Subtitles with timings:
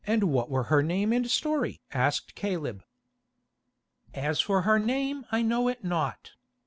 [0.07, 2.83] "What were her name and story?" asked Caleb.
[4.15, 6.31] "As for her name I know it not.